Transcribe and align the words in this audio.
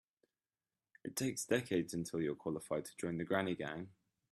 It 1.03 1.15
takes 1.15 1.45
decades 1.45 1.93
until 1.93 2.21
you're 2.23 2.33
qualified 2.33 2.85
to 2.85 2.97
join 2.97 3.19
the 3.19 3.23
granny 3.23 3.55
gang. 3.55 3.89